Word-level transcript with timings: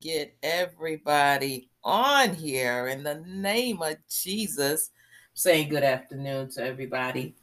get 0.00 0.34
everybody 0.42 1.68
on 1.84 2.34
here 2.34 2.88
in 2.88 3.02
the 3.02 3.22
name 3.26 3.82
of 3.82 3.96
Jesus. 4.08 4.90
Saying 5.34 5.68
good 5.68 5.82
afternoon 5.82 6.50
to 6.52 6.64
everybody. 6.64 7.34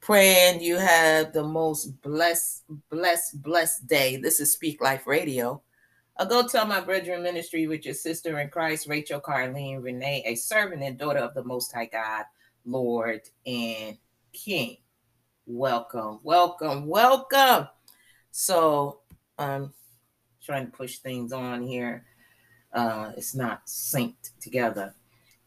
Praying 0.00 0.60
you 0.60 0.76
have 0.76 1.32
the 1.32 1.44
most 1.44 2.00
blessed, 2.02 2.64
blessed, 2.90 3.40
blessed 3.42 3.86
day. 3.86 4.16
This 4.16 4.40
is 4.40 4.52
Speak 4.52 4.80
Life 4.82 5.06
Radio. 5.06 5.62
I'll 6.16 6.26
go 6.26 6.46
tell 6.46 6.66
my 6.66 6.80
brethren 6.80 7.22
ministry 7.22 7.66
with 7.68 7.84
your 7.84 7.94
sister 7.94 8.40
in 8.40 8.48
Christ, 8.48 8.88
Rachel 8.88 9.20
Carlene 9.20 9.82
Renee, 9.82 10.22
a 10.26 10.34
servant 10.34 10.82
and 10.82 10.98
daughter 10.98 11.20
of 11.20 11.34
the 11.34 11.44
Most 11.44 11.72
High 11.72 11.86
God, 11.86 12.24
Lord 12.64 13.20
and 13.46 13.96
King. 14.32 14.78
Welcome, 15.46 16.18
welcome, 16.22 16.86
welcome. 16.86 17.68
So, 18.32 19.00
um, 19.38 19.72
trying 20.44 20.66
to 20.66 20.72
push 20.72 20.98
things 20.98 21.32
on 21.32 21.62
here. 21.62 22.04
Uh, 22.72 23.12
it's 23.16 23.34
not 23.34 23.66
synced 23.66 24.30
together. 24.40 24.94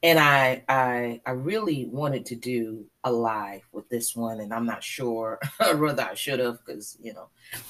And 0.03 0.19
I, 0.19 0.63
I, 0.69 1.21
I 1.25 1.31
really 1.31 1.85
wanted 1.85 2.25
to 2.27 2.35
do 2.35 2.85
a 3.03 3.11
live 3.11 3.61
with 3.71 3.89
this 3.89 4.15
one, 4.15 4.39
and 4.41 4.53
I'm 4.53 4.65
not 4.65 4.83
sure 4.83 5.39
whether 5.75 6.03
I 6.03 6.13
should 6.13 6.39
have, 6.39 6.59
because 6.63 6.97
you 7.01 7.13
know, 7.13 7.29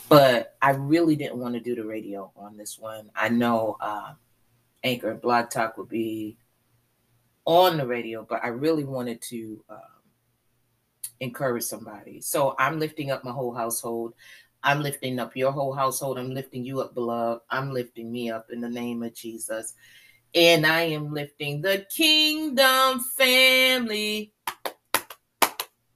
but 0.09 0.57
I 0.61 0.71
really 0.71 1.15
didn't 1.15 1.37
want 1.37 1.53
to 1.53 1.61
do 1.61 1.75
the 1.75 1.85
radio 1.85 2.31
on 2.35 2.57
this 2.57 2.77
one. 2.77 3.09
I 3.15 3.29
know 3.29 3.77
uh, 3.79 4.13
Anchor 4.83 5.11
and 5.11 5.21
Blog 5.21 5.49
Talk 5.49 5.77
would 5.77 5.89
be 5.89 6.37
on 7.45 7.77
the 7.77 7.87
radio, 7.87 8.25
but 8.29 8.43
I 8.43 8.49
really 8.49 8.83
wanted 8.83 9.21
to 9.29 9.63
um, 9.69 9.79
encourage 11.21 11.63
somebody. 11.63 12.19
So 12.19 12.55
I'm 12.59 12.77
lifting 12.77 13.09
up 13.09 13.23
my 13.23 13.31
whole 13.31 13.53
household. 13.53 14.13
I'm 14.63 14.81
lifting 14.81 15.19
up 15.19 15.35
your 15.35 15.51
whole 15.51 15.73
household. 15.73 16.17
I'm 16.17 16.33
lifting 16.33 16.63
you 16.63 16.81
up, 16.81 16.93
beloved. 16.93 17.41
I'm 17.49 17.71
lifting 17.71 18.11
me 18.11 18.31
up 18.31 18.47
in 18.51 18.61
the 18.61 18.69
name 18.69 19.03
of 19.03 19.13
Jesus. 19.13 19.73
And 20.35 20.65
I 20.65 20.81
am 20.81 21.13
lifting 21.13 21.61
the 21.61 21.85
kingdom 21.95 22.99
family 23.17 24.33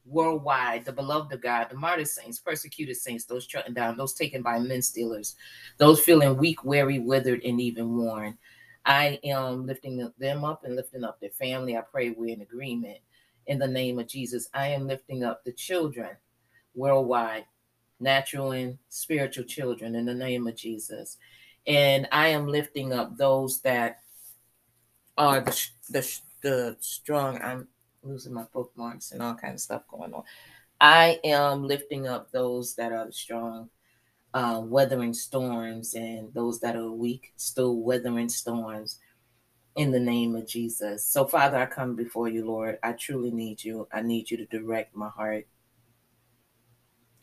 worldwide, 0.05 0.85
the 0.85 0.91
beloved 0.91 1.33
of 1.33 1.41
God, 1.41 1.67
the 1.69 1.77
martyr 1.77 2.05
saints, 2.05 2.39
persecuted 2.39 2.97
saints, 2.97 3.25
those 3.25 3.47
trodden 3.47 3.73
down, 3.73 3.97
those 3.97 4.13
taken 4.13 4.41
by 4.41 4.59
men 4.59 4.81
stealers, 4.81 5.35
those 5.77 6.01
feeling 6.01 6.37
weak, 6.37 6.63
weary, 6.63 6.99
withered, 6.99 7.43
and 7.43 7.61
even 7.61 7.97
worn. 7.97 8.37
I 8.85 9.19
am 9.23 9.65
lifting 9.65 10.11
them 10.17 10.43
up 10.43 10.63
and 10.63 10.75
lifting 10.75 11.03
up 11.03 11.19
their 11.19 11.29
family. 11.29 11.77
I 11.77 11.81
pray 11.81 12.09
we're 12.09 12.33
in 12.33 12.41
agreement 12.41 12.97
in 13.47 13.59
the 13.59 13.67
name 13.67 13.99
of 13.99 14.07
Jesus. 14.07 14.49
I 14.53 14.67
am 14.67 14.87
lifting 14.87 15.23
up 15.23 15.43
the 15.43 15.51
children 15.51 16.09
worldwide 16.73 17.45
natural 18.01 18.51
and 18.51 18.77
spiritual 18.89 19.43
children 19.43 19.95
in 19.95 20.05
the 20.05 20.13
name 20.13 20.47
of 20.47 20.55
Jesus. 20.55 21.17
And 21.67 22.07
I 22.11 22.29
am 22.29 22.47
lifting 22.47 22.91
up 22.91 23.17
those 23.17 23.61
that 23.61 23.99
are 25.17 25.41
the 25.41 25.67
the, 25.89 26.19
the 26.41 26.77
strong. 26.79 27.39
I'm 27.41 27.67
losing 28.03 28.33
my 28.33 28.45
bookmarks 28.53 29.11
and 29.11 29.21
all 29.21 29.35
kind 29.35 29.53
of 29.53 29.59
stuff 29.59 29.83
going 29.87 30.13
on. 30.13 30.23
I 30.79 31.19
am 31.23 31.67
lifting 31.67 32.07
up 32.07 32.31
those 32.31 32.73
that 32.75 32.91
are 32.91 33.05
the 33.05 33.13
strong, 33.13 33.69
uh, 34.33 34.61
weathering 34.65 35.13
storms, 35.13 35.93
and 35.93 36.33
those 36.33 36.59
that 36.61 36.75
are 36.75 36.91
weak, 36.91 37.33
still 37.37 37.75
weathering 37.75 38.29
storms 38.29 38.97
in 39.75 39.91
the 39.91 39.99
name 39.99 40.35
of 40.35 40.47
Jesus. 40.47 41.05
So, 41.05 41.27
Father, 41.27 41.57
I 41.57 41.65
come 41.67 41.95
before 41.95 42.27
you, 42.27 42.45
Lord. 42.45 42.79
I 42.81 42.93
truly 42.93 43.31
need 43.31 43.63
you. 43.63 43.87
I 43.93 44.01
need 44.01 44.31
you 44.31 44.37
to 44.37 44.45
direct 44.45 44.95
my 44.95 45.09
heart. 45.09 45.45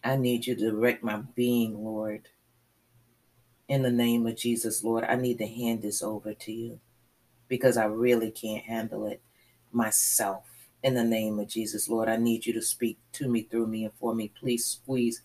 I 0.02 0.16
need 0.16 0.46
you 0.46 0.54
to 0.54 0.70
direct 0.70 1.02
my 1.02 1.22
being, 1.34 1.84
Lord. 1.84 2.28
In 3.68 3.82
the 3.82 3.90
name 3.90 4.26
of 4.26 4.36
Jesus, 4.36 4.82
Lord, 4.82 5.04
I 5.04 5.16
need 5.16 5.38
to 5.38 5.46
hand 5.46 5.82
this 5.82 6.02
over 6.02 6.32
to 6.32 6.52
you 6.52 6.80
because 7.48 7.76
I 7.76 7.84
really 7.86 8.30
can't 8.30 8.64
handle 8.64 9.06
it 9.06 9.20
myself. 9.72 10.44
In 10.82 10.94
the 10.94 11.04
name 11.04 11.38
of 11.38 11.48
Jesus, 11.48 11.88
Lord, 11.88 12.08
I 12.08 12.16
need 12.16 12.46
you 12.46 12.52
to 12.54 12.62
speak 12.62 12.98
to 13.12 13.28
me, 13.28 13.42
through 13.42 13.66
me, 13.66 13.84
and 13.84 13.92
for 13.94 14.14
me. 14.14 14.32
Please 14.38 14.64
squeeze 14.64 15.22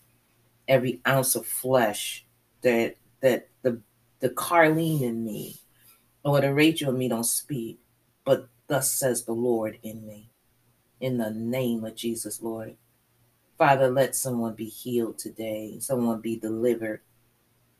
every 0.66 1.00
ounce 1.06 1.34
of 1.36 1.46
flesh 1.46 2.24
that 2.62 2.96
that 3.20 3.48
the 3.62 3.80
the 4.20 4.30
Carlene 4.30 5.02
in 5.02 5.24
me 5.24 5.56
or 6.24 6.40
the 6.40 6.52
Rachel 6.52 6.90
in 6.90 6.98
me 6.98 7.08
don't 7.08 7.24
speak, 7.24 7.78
but 8.24 8.48
thus 8.66 8.90
says 8.90 9.24
the 9.24 9.32
Lord 9.32 9.78
in 9.82 10.06
me. 10.06 10.30
In 11.00 11.18
the 11.18 11.30
name 11.30 11.84
of 11.84 11.94
Jesus, 11.94 12.42
Lord. 12.42 12.76
Father, 13.56 13.88
let 13.88 14.16
someone 14.16 14.54
be 14.54 14.66
healed 14.66 15.18
today, 15.18 15.78
someone 15.78 16.20
be 16.20 16.36
delivered, 16.36 17.00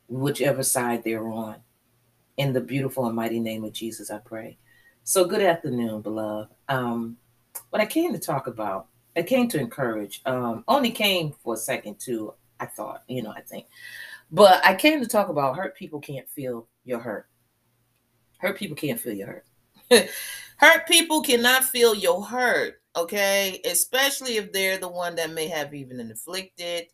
whichever 0.07 0.63
side 0.63 1.03
they're 1.03 1.27
on. 1.27 1.57
In 2.37 2.53
the 2.53 2.61
beautiful 2.61 3.05
and 3.05 3.15
mighty 3.15 3.39
name 3.39 3.63
of 3.63 3.73
Jesus, 3.73 4.09
I 4.09 4.19
pray. 4.19 4.57
So, 5.03 5.25
good 5.25 5.41
afternoon, 5.41 6.01
beloved. 6.01 6.51
Um, 6.69 7.17
what 7.69 7.81
I 7.81 7.85
came 7.85 8.13
to 8.13 8.19
talk 8.19 8.47
about, 8.47 8.87
I 9.15 9.21
came 9.21 9.47
to 9.49 9.59
encourage, 9.59 10.21
um, 10.25 10.63
only 10.67 10.91
came 10.91 11.33
for 11.43 11.53
a 11.53 11.57
second, 11.57 11.99
too, 11.99 12.33
I 12.59 12.65
thought, 12.65 13.03
you 13.07 13.21
know, 13.21 13.31
I 13.31 13.41
think. 13.41 13.67
But 14.31 14.65
I 14.65 14.75
came 14.75 15.01
to 15.01 15.07
talk 15.07 15.29
about 15.29 15.55
hurt 15.55 15.75
people 15.75 15.99
can't 15.99 16.27
feel 16.29 16.67
your 16.83 16.99
hurt. 16.99 17.27
Hurt 18.37 18.57
people 18.57 18.75
can't 18.75 18.99
feel 18.99 19.13
your 19.13 19.43
hurt. 19.91 20.09
hurt 20.57 20.87
people 20.87 21.21
cannot 21.21 21.63
feel 21.63 21.95
your 21.95 22.23
hurt 22.25 22.81
okay? 22.95 23.59
Especially 23.65 24.37
if 24.37 24.51
they're 24.51 24.77
the 24.77 24.87
one 24.87 25.15
that 25.15 25.31
may 25.31 25.47
have 25.47 25.73
even 25.73 25.99
inflicted. 25.99 26.87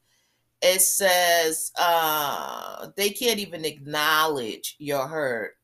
It 0.61 0.81
says 0.81 1.71
uh, 1.79 2.87
they 2.95 3.09
can't 3.09 3.39
even 3.39 3.65
acknowledge 3.65 4.75
your 4.77 5.07
hurt, 5.07 5.57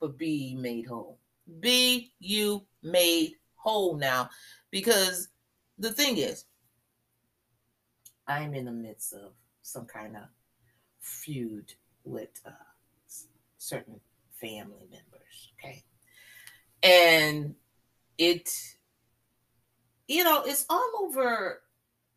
but 0.00 0.18
be 0.18 0.56
made 0.56 0.86
whole. 0.86 1.18
Be 1.60 2.12
you 2.18 2.66
made 2.82 3.34
whole 3.54 3.96
now, 3.96 4.30
because 4.70 5.28
the 5.78 5.92
thing 5.92 6.18
is, 6.18 6.46
I'm 8.26 8.54
in 8.54 8.64
the 8.64 8.72
midst 8.72 9.12
of 9.12 9.32
some 9.62 9.86
kind 9.86 10.16
of 10.16 10.22
feud 11.00 11.72
with 12.04 12.40
uh, 12.44 12.50
certain 13.58 14.00
family 14.40 14.88
members, 14.90 15.52
okay? 15.58 15.84
And 16.82 17.54
it 18.18 18.50
you 20.10 20.24
know, 20.24 20.42
it's 20.44 20.66
all 20.68 20.90
over. 21.02 21.62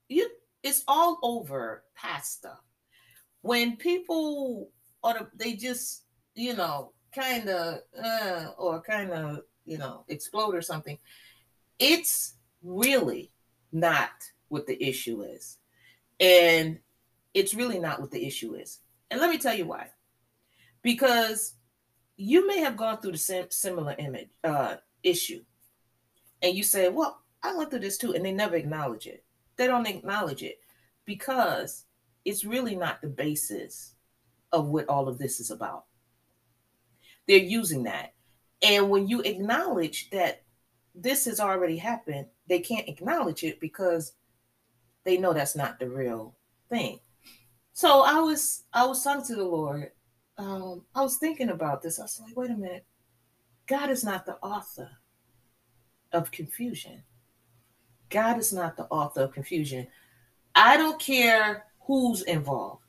You, 0.09 0.27
it's 0.63 0.83
all 0.87 1.19
over 1.21 1.83
pasta. 1.95 2.57
When 3.41 3.77
people 3.77 4.71
or 5.03 5.29
they 5.35 5.53
just, 5.53 6.05
you 6.33 6.55
know, 6.55 6.93
kind 7.13 7.47
of 7.49 7.79
uh, 8.03 8.47
or 8.57 8.81
kind 8.81 9.11
of, 9.11 9.41
you 9.65 9.77
know, 9.77 10.05
explode 10.07 10.55
or 10.55 10.61
something. 10.61 10.97
It's 11.77 12.35
really 12.63 13.31
not 13.71 14.11
what 14.47 14.65
the 14.65 14.81
issue 14.81 15.21
is, 15.21 15.57
and 16.19 16.79
it's 17.33 17.53
really 17.53 17.79
not 17.79 17.99
what 17.99 18.11
the 18.11 18.25
issue 18.25 18.55
is. 18.55 18.79
And 19.11 19.19
let 19.19 19.29
me 19.29 19.37
tell 19.37 19.55
you 19.55 19.67
why. 19.67 19.89
Because 20.81 21.53
you 22.17 22.47
may 22.47 22.59
have 22.59 22.77
gone 22.77 22.99
through 22.99 23.13
the 23.13 23.17
same 23.17 23.45
similar 23.49 23.95
image 23.97 24.29
uh, 24.43 24.75
issue, 25.03 25.43
and 26.41 26.55
you 26.55 26.63
say, 26.63 26.89
"Well, 26.89 27.21
I 27.41 27.55
went 27.55 27.69
through 27.69 27.79
this 27.79 27.97
too, 27.97 28.13
and 28.13 28.25
they 28.25 28.31
never 28.31 28.55
acknowledge 28.55 29.07
it. 29.07 29.23
They 29.55 29.67
don't 29.67 29.87
acknowledge 29.87 30.43
it 30.43 30.59
because 31.05 31.85
it's 32.25 32.45
really 32.45 32.75
not 32.75 33.01
the 33.01 33.07
basis 33.07 33.95
of 34.51 34.67
what 34.67 34.87
all 34.87 35.07
of 35.07 35.17
this 35.17 35.39
is 35.39 35.51
about. 35.51 35.85
They're 37.27 37.37
using 37.37 37.83
that. 37.83 38.13
And 38.61 38.89
when 38.89 39.07
you 39.07 39.21
acknowledge 39.21 40.09
that 40.11 40.43
this 40.95 41.25
has 41.25 41.39
already 41.39 41.77
happened, 41.77 42.27
they 42.47 42.59
can't 42.59 42.87
acknowledge 42.87 43.43
it 43.43 43.59
because 43.59 44.13
they 45.03 45.17
know 45.17 45.33
that's 45.33 45.55
not 45.55 45.79
the 45.79 45.89
real 45.89 46.35
thing. 46.69 46.99
So 47.73 48.01
I 48.01 48.19
was 48.19 48.63
I 48.71 48.85
was 48.85 49.03
talking 49.03 49.25
to 49.25 49.35
the 49.35 49.43
Lord. 49.43 49.91
Um, 50.37 50.83
I 50.95 51.01
was 51.01 51.17
thinking 51.17 51.49
about 51.49 51.81
this. 51.81 51.99
I 51.99 52.03
was 52.03 52.21
like, 52.25 52.35
wait 52.35 52.49
a 52.49 52.55
minute. 52.55 52.85
God 53.67 53.89
is 53.89 54.03
not 54.03 54.25
the 54.25 54.35
author 54.37 54.89
of 56.11 56.31
confusion. 56.31 57.03
God 58.09 58.37
is 58.37 58.53
not 58.53 58.77
the 58.77 58.85
author 58.85 59.21
of 59.21 59.33
confusion. 59.33 59.87
I 60.55 60.77
don't 60.77 60.99
care 60.99 61.65
who's 61.81 62.21
involved. 62.23 62.83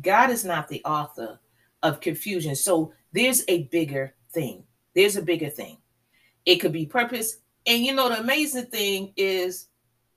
God 0.00 0.30
is 0.30 0.44
not 0.44 0.68
the 0.68 0.82
author 0.84 1.40
of 1.82 2.00
confusion. 2.00 2.54
So 2.54 2.92
there's 3.12 3.44
a 3.48 3.64
bigger 3.64 4.14
thing. 4.32 4.64
There's 4.94 5.16
a 5.16 5.22
bigger 5.22 5.48
thing. 5.48 5.78
It 6.46 6.56
could 6.56 6.72
be 6.72 6.86
purpose. 6.86 7.38
And 7.66 7.84
you 7.84 7.94
know, 7.94 8.08
the 8.08 8.20
amazing 8.20 8.66
thing 8.66 9.12
is 9.16 9.66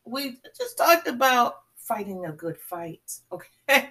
we 0.05 0.37
just 0.57 0.77
talked 0.77 1.07
about 1.07 1.55
fighting 1.77 2.25
a 2.25 2.31
good 2.31 2.57
fight. 2.57 3.01
Okay. 3.31 3.89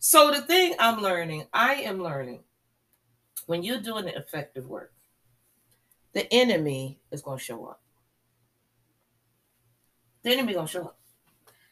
So 0.00 0.32
the 0.32 0.40
thing 0.42 0.74
I'm 0.80 1.00
learning, 1.00 1.46
I 1.52 1.74
am 1.74 2.02
learning 2.02 2.42
when 3.46 3.62
you're 3.62 3.80
doing 3.80 4.06
the 4.06 4.16
effective 4.16 4.66
work, 4.66 4.92
the 6.14 6.32
enemy 6.32 6.98
is 7.12 7.22
going 7.22 7.38
to 7.38 7.44
show 7.44 7.66
up 7.66 7.80
the 10.22 10.32
enemy 10.32 10.54
gonna 10.54 10.66
show 10.68 10.84
up. 10.84 10.98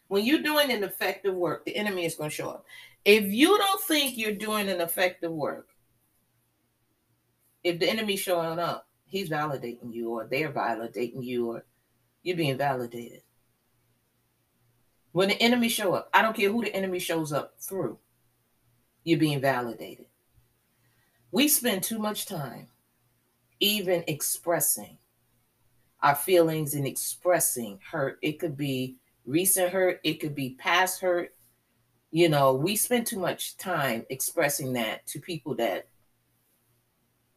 When 0.08 0.24
you're 0.24 0.42
doing 0.42 0.72
an 0.72 0.82
effective 0.84 1.34
work, 1.34 1.64
the 1.64 1.76
enemy 1.76 2.04
is 2.06 2.14
gonna 2.14 2.30
show 2.30 2.50
up. 2.50 2.66
If 3.04 3.24
you 3.24 3.58
don't 3.58 3.82
think 3.82 4.16
you're 4.16 4.34
doing 4.34 4.68
an 4.68 4.80
effective 4.80 5.32
work, 5.32 5.68
If 7.64 7.80
the 7.80 7.90
enemy's 7.90 8.20
showing 8.20 8.58
up, 8.58 8.88
he's 9.04 9.28
validating 9.30 9.92
you, 9.92 10.10
or 10.10 10.26
they're 10.26 10.52
validating 10.52 11.24
you, 11.24 11.50
or 11.52 11.64
you're 12.22 12.36
being 12.36 12.56
validated. 12.56 13.22
When 15.12 15.28
the 15.28 15.42
enemy 15.42 15.68
show 15.68 15.94
up, 15.94 16.08
I 16.14 16.22
don't 16.22 16.36
care 16.36 16.50
who 16.50 16.62
the 16.62 16.74
enemy 16.74 17.00
shows 17.00 17.32
up 17.32 17.54
through, 17.60 17.98
you're 19.08 19.18
being 19.18 19.40
validated. 19.40 20.04
We 21.30 21.48
spend 21.48 21.82
too 21.82 21.98
much 21.98 22.26
time 22.26 22.66
even 23.58 24.04
expressing 24.06 24.98
our 26.02 26.14
feelings 26.14 26.74
and 26.74 26.86
expressing 26.86 27.80
hurt. 27.90 28.18
It 28.20 28.38
could 28.38 28.54
be 28.54 28.96
recent 29.24 29.72
hurt, 29.72 30.00
it 30.04 30.20
could 30.20 30.34
be 30.34 30.56
past 30.58 31.00
hurt. 31.00 31.34
You 32.10 32.28
know, 32.28 32.54
we 32.54 32.76
spend 32.76 33.06
too 33.06 33.18
much 33.18 33.56
time 33.56 34.04
expressing 34.10 34.74
that 34.74 35.06
to 35.06 35.20
people 35.20 35.54
that 35.54 35.88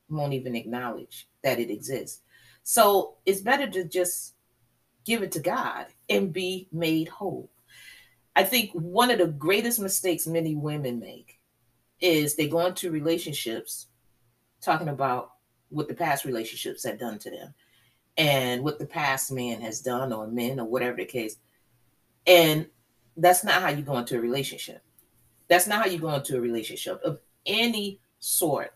won't 0.09 0.33
even 0.33 0.57
acknowledge 0.57 1.29
that 1.41 1.57
it 1.57 1.69
exists. 1.69 2.21
So 2.63 3.15
it's 3.25 3.41
better 3.41 3.69
to 3.69 3.85
just 3.85 4.35
give 5.06 5.23
it 5.23 5.31
to 5.31 5.39
God 5.39 5.88
and 6.09 6.33
be 6.33 6.68
made 6.73 7.07
whole. 7.07 7.50
I 8.35 8.44
think 8.44 8.71
one 8.73 9.09
of 9.09 9.19
the 9.19 9.27
greatest 9.27 9.79
mistakes 9.79 10.27
many 10.27 10.53
women 10.53 11.00
make 11.00 11.41
is 12.01 12.36
they 12.36 12.48
go 12.48 12.65
into 12.65 12.92
relationships 12.92 13.88
talking 14.62 14.89
about 14.89 15.33
what 15.69 15.88
the 15.88 15.94
past 15.94 16.25
relationships 16.25 16.83
have 16.83 17.00
done 17.00 17.18
to 17.19 17.30
them 17.31 17.53
and 18.18 18.63
what 18.63 18.80
the 18.80 18.86
past 18.86 19.31
man 19.31 19.62
has 19.62 19.80
done 19.80 20.12
or 20.12 20.27
men 20.27 20.59
or 20.59 20.65
whatever 20.68 20.98
the 20.98 21.06
case. 21.06 21.38
And 22.27 22.68
that's 23.18 23.44
not 23.44 23.62
how 23.62 23.69
you 23.69 23.83
go 23.83 23.98
into 23.98 24.18
a 24.18 24.21
relationship. 24.21 24.83
That's 25.48 25.68
not 25.68 25.83
how 25.83 25.89
you 25.89 26.00
go 26.00 26.13
into 26.13 26.38
a 26.38 26.42
relationship 26.42 27.01
of 27.03 27.19
any 27.45 28.00
sort 28.19 28.74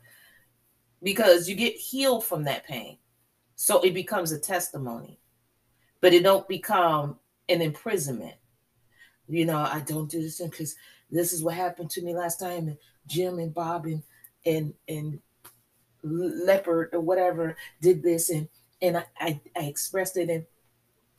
because 1.04 1.48
you 1.48 1.56
get 1.56 1.76
healed 1.76 2.26
from 2.26 2.44
that 2.46 2.66
pain. 2.66 2.98
So 3.56 3.80
it 3.82 3.94
becomes 3.94 4.32
a 4.32 4.40
testimony, 4.40 5.20
but 6.02 6.14
it 6.14 6.24
don't 6.24 6.48
become 6.48 7.20
an 7.48 7.62
imprisonment. 7.62 8.36
You 9.28 9.46
know, 9.46 9.60
I 9.60 9.82
don't 9.86 10.10
do 10.10 10.22
this 10.22 10.42
because 10.42 10.76
this 11.10 11.34
is 11.34 11.44
what 11.44 11.56
happened 11.56 11.90
to 11.92 12.02
me 12.02 12.14
last 12.14 12.40
time. 12.40 12.68
And 12.68 12.78
Jim 13.08 13.40
and 13.40 13.54
Bob 13.54 13.86
and 13.86 14.04
and 14.46 14.74
and 14.88 15.20
Leopard 16.04 16.90
or 16.94 17.00
whatever 17.00 17.56
did 17.82 18.04
this, 18.04 18.30
and 18.30 18.48
and 18.82 18.98
I, 18.98 19.06
I, 19.20 19.42
I 19.56 19.64
expressed 19.66 20.18
it, 20.18 20.30
and 20.30 20.46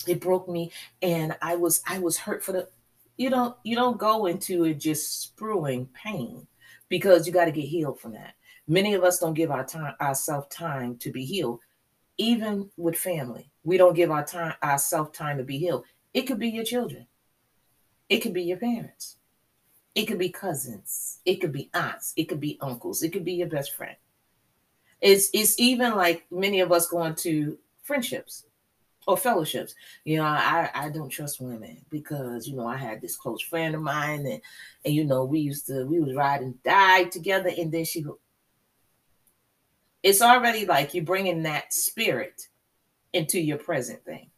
it 0.06 0.20
broke 0.20 0.48
me, 0.48 0.72
and 1.02 1.36
I 1.42 1.56
was 1.56 1.82
I 1.86 1.98
was 1.98 2.18
hurt 2.18 2.44
for 2.44 2.52
the. 2.52 2.68
You 3.16 3.30
don't 3.30 3.56
you 3.64 3.76
don't 3.76 3.98
go 3.98 4.26
into 4.26 4.64
it 4.64 4.74
just 4.74 5.22
spewing 5.22 5.88
pain 5.94 6.46
because 6.88 7.26
you 7.26 7.32
got 7.32 7.46
to 7.46 7.52
get 7.52 7.62
healed 7.62 7.98
from 7.98 8.12
that. 8.12 8.34
Many 8.68 8.94
of 8.94 9.04
us 9.04 9.18
don't 9.18 9.34
give 9.34 9.50
our 9.50 9.64
time 9.64 9.94
ourselves 10.00 10.48
time 10.48 10.96
to 10.98 11.10
be 11.10 11.24
healed, 11.24 11.60
even 12.18 12.70
with 12.76 12.96
family. 12.96 13.50
We 13.64 13.76
don't 13.76 13.94
give 13.94 14.10
our 14.10 14.24
time 14.24 14.54
ourselves 14.62 15.16
time 15.16 15.38
to 15.38 15.44
be 15.44 15.58
healed. 15.58 15.84
It 16.12 16.22
could 16.22 16.38
be 16.38 16.48
your 16.48 16.64
children. 16.64 17.06
It 18.08 18.20
could 18.20 18.34
be 18.34 18.42
your 18.42 18.58
parents. 18.58 19.16
It 19.96 20.04
could 20.04 20.18
be 20.18 20.28
cousins. 20.28 21.20
It 21.24 21.36
could 21.36 21.52
be 21.52 21.70
aunts. 21.72 22.12
It 22.16 22.24
could 22.28 22.38
be 22.38 22.58
uncles. 22.60 23.02
It 23.02 23.12
could 23.14 23.24
be 23.24 23.32
your 23.32 23.48
best 23.48 23.74
friend. 23.74 23.96
It's 25.00 25.30
it's 25.32 25.58
even 25.58 25.96
like 25.96 26.26
many 26.30 26.60
of 26.60 26.70
us 26.70 26.86
going 26.86 27.14
to 27.16 27.58
friendships 27.82 28.44
or 29.06 29.16
fellowships. 29.16 29.74
You 30.04 30.18
know, 30.18 30.24
I 30.24 30.68
I 30.74 30.90
don't 30.90 31.08
trust 31.08 31.40
women 31.40 31.78
because 31.88 32.46
you 32.46 32.56
know 32.56 32.66
I 32.66 32.76
had 32.76 33.00
this 33.00 33.16
close 33.16 33.40
friend 33.40 33.74
of 33.74 33.80
mine 33.80 34.26
and 34.26 34.42
and 34.84 34.94
you 34.94 35.02
know 35.02 35.24
we 35.24 35.40
used 35.40 35.66
to 35.68 35.86
we 35.86 35.98
would 35.98 36.14
ride 36.14 36.42
and 36.42 36.62
die 36.62 37.04
together 37.04 37.50
and 37.56 37.72
then 37.72 37.86
she. 37.86 38.04
It's 40.02 40.20
already 40.20 40.66
like 40.66 40.92
you're 40.92 41.04
bringing 41.04 41.42
that 41.44 41.72
spirit 41.72 42.48
into 43.14 43.40
your 43.40 43.58
present 43.58 44.04
thing, 44.04 44.30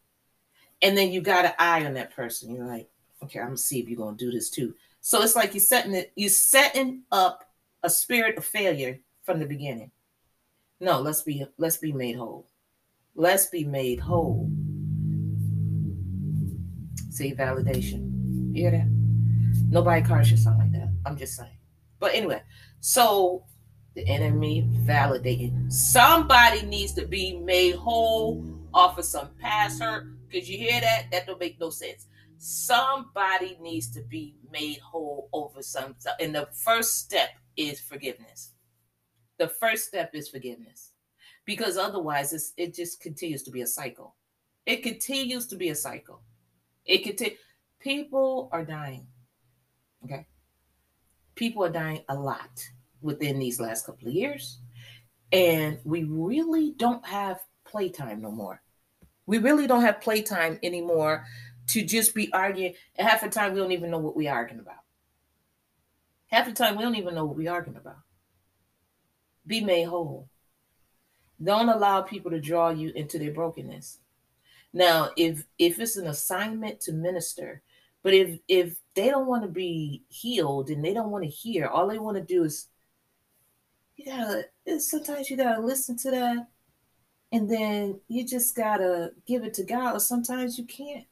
and 0.81 0.97
then 0.97 1.11
you 1.11 1.19
got 1.19 1.45
an 1.45 1.53
eye 1.59 1.85
on 1.85 1.95
that 1.95 2.15
person. 2.15 2.55
You're 2.55 2.65
like, 2.65 2.89
okay, 3.23 3.39
I'm 3.39 3.47
gonna 3.47 3.57
see 3.57 3.81
if 3.81 3.89
you're 3.89 3.97
gonna 3.97 4.15
do 4.15 4.31
this 4.31 4.49
too. 4.49 4.73
So 5.01 5.21
it's 5.21 5.35
like 5.35 5.53
you're 5.53 5.61
setting 5.61 5.95
it, 5.95 6.11
you're 6.15 6.29
setting 6.29 7.03
up 7.11 7.45
a 7.83 7.89
spirit 7.89 8.37
of 8.37 8.45
failure 8.45 8.99
from 9.23 9.39
the 9.39 9.45
beginning. 9.45 9.91
No, 10.79 10.99
let's 11.01 11.21
be 11.21 11.45
let's 11.57 11.77
be 11.77 11.91
made 11.91 12.15
whole. 12.15 12.47
Let's 13.15 13.47
be 13.47 13.63
made 13.63 13.99
whole. 13.99 14.49
See 17.09 17.33
validation. 17.33 18.55
You 18.55 18.63
hear 18.63 18.71
that? 18.71 18.87
Nobody 19.69 20.01
cars 20.01 20.27
should 20.27 20.39
sound 20.39 20.59
like 20.59 20.71
that. 20.71 20.93
I'm 21.05 21.17
just 21.17 21.35
saying. 21.35 21.57
But 21.99 22.13
anyway, 22.13 22.41
so 22.79 23.45
the 23.95 24.07
enemy 24.07 24.69
validating. 24.83 25.71
Somebody 25.71 26.61
needs 26.63 26.93
to 26.93 27.05
be 27.05 27.37
made 27.37 27.75
whole 27.75 28.45
off 28.73 28.97
of 28.97 29.05
some 29.05 29.29
past 29.39 29.81
hurt. 29.81 30.07
Could 30.31 30.47
you 30.47 30.57
hear 30.57 30.79
that? 30.79 31.07
That 31.11 31.27
don't 31.27 31.39
make 31.39 31.59
no 31.59 31.69
sense. 31.69 32.07
Somebody 32.41 33.57
needs 33.59 33.91
to 33.91 34.01
be 34.01 34.37
made 34.49 34.79
whole 34.79 35.27
over 35.33 35.61
some. 35.61 35.95
And 36.21 36.33
the 36.33 36.47
first 36.53 36.97
step 36.97 37.31
is 37.57 37.81
forgiveness. 37.81 38.53
The 39.37 39.49
first 39.49 39.85
step 39.87 40.15
is 40.15 40.29
forgiveness 40.29 40.93
because 41.43 41.77
otherwise 41.77 42.53
it 42.55 42.73
just 42.73 43.01
continues 43.01 43.43
to 43.43 43.51
be 43.51 43.61
a 43.61 43.67
cycle. 43.67 44.15
It 44.65 44.83
continues 44.83 45.47
to 45.47 45.57
be 45.57 45.69
a 45.69 45.75
cycle. 45.75 46.21
It 46.85 47.03
continue. 47.03 47.35
People 47.79 48.47
are 48.53 48.63
dying. 48.63 49.07
Okay. 50.05 50.25
People 51.35 51.65
are 51.65 51.71
dying 51.71 52.03
a 52.07 52.15
lot 52.15 52.65
within 53.01 53.37
these 53.37 53.59
last 53.59 53.85
couple 53.85 54.07
of 54.07 54.13
years. 54.13 54.59
And 55.33 55.77
we 55.83 56.03
really 56.03 56.73
don't 56.77 57.05
have 57.05 57.41
playtime 57.65 58.21
no 58.21 58.31
more. 58.31 58.61
We 59.25 59.37
really 59.39 59.67
don't 59.67 59.81
have 59.81 60.01
playtime 60.01 60.57
anymore 60.63 61.25
to 61.69 61.83
just 61.83 62.13
be 62.13 62.31
arguing. 62.33 62.75
And 62.95 63.07
half 63.07 63.21
the 63.21 63.29
time 63.29 63.53
we 63.53 63.59
don't 63.59 63.71
even 63.71 63.91
know 63.91 63.99
what 63.99 64.15
we're 64.15 64.31
arguing 64.31 64.61
about. 64.61 64.83
Half 66.27 66.45
the 66.45 66.53
time 66.53 66.77
we 66.77 66.83
don't 66.83 66.95
even 66.95 67.15
know 67.15 67.25
what 67.25 67.37
we're 67.37 67.51
arguing 67.51 67.77
about 67.77 67.97
be 69.49 69.59
made 69.59 69.85
whole. 69.85 70.29
Don't 71.43 71.69
allow 71.69 72.01
people 72.01 72.31
to 72.31 72.39
draw 72.39 72.69
you 72.69 72.91
into 72.95 73.17
their 73.17 73.33
brokenness. 73.33 73.99
Now, 74.71 75.09
if 75.17 75.45
if 75.57 75.79
it's 75.79 75.97
an 75.97 76.07
assignment 76.07 76.79
to 76.81 76.93
minister, 76.93 77.63
but 78.03 78.13
if 78.13 78.39
if 78.47 78.77
they 78.93 79.09
don't 79.09 79.27
want 79.27 79.43
to 79.43 79.49
be 79.49 80.03
healed 80.07 80.69
and 80.69 80.85
they 80.85 80.93
don't 80.93 81.09
want 81.09 81.23
to 81.23 81.29
hear, 81.29 81.67
all 81.67 81.87
they 81.87 81.97
want 81.97 82.17
to 82.17 82.23
do 82.23 82.43
is 82.43 82.67
you 83.95 84.05
gotta 84.05 84.45
sometimes 84.79 85.29
you 85.29 85.35
gotta 85.37 85.61
listen 85.61 85.97
to 85.97 86.11
that 86.11 86.47
and 87.31 87.49
then 87.49 87.99
you 88.07 88.25
just 88.25 88.55
gotta 88.55 89.11
give 89.25 89.43
it 89.43 89.53
to 89.55 89.63
God, 89.63 89.95
or 89.95 89.99
sometimes 89.99 90.57
you 90.57 90.65
can't. 90.65 91.05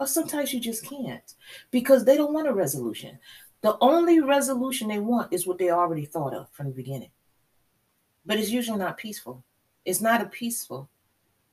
Or 0.00 0.06
sometimes 0.06 0.52
you 0.52 0.60
just 0.60 0.84
can't 0.84 1.34
because 1.70 2.04
they 2.04 2.16
don't 2.16 2.32
want 2.32 2.48
a 2.48 2.52
resolution. 2.52 3.18
The 3.62 3.76
only 3.80 4.20
resolution 4.20 4.88
they 4.88 5.00
want 5.00 5.32
is 5.32 5.46
what 5.46 5.58
they 5.58 5.70
already 5.70 6.04
thought 6.04 6.34
of 6.34 6.48
from 6.52 6.66
the 6.66 6.74
beginning. 6.74 7.10
But 8.24 8.38
it's 8.38 8.50
usually 8.50 8.78
not 8.78 8.96
peaceful. 8.96 9.42
It's 9.84 10.00
not 10.00 10.20
a 10.20 10.26
peaceful 10.26 10.88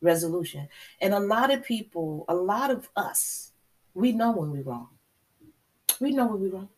resolution. 0.02 0.68
And 1.02 1.14
a 1.14 1.20
lot 1.20 1.52
of 1.52 1.64
people, 1.64 2.26
a 2.28 2.36
lot 2.36 2.70
of 2.70 2.90
us, 2.96 3.52
we 3.94 4.12
know 4.12 4.32
when 4.32 4.52
we're 4.52 4.64
wrong. 4.64 4.90
We 6.00 6.12
know 6.12 6.28
when 6.28 6.42
we're 6.42 6.50
wrong. 6.50 6.70